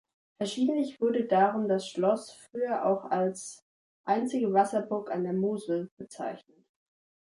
[0.37, 3.63] Verschiedentlich wurde darum das Schloss früher auch als
[4.03, 6.65] "einzige Wasserburg an der Mosel" bezeichnet.